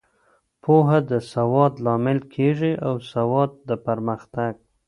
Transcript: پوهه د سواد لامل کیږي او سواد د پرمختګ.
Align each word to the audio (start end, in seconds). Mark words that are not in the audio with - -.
پوهه 0.63 0.99
د 1.11 1.13
سواد 1.31 1.73
لامل 1.85 2.19
کیږي 2.33 2.73
او 2.87 2.95
سواد 3.11 3.49
د 3.67 3.69
پرمختګ. 3.85 4.53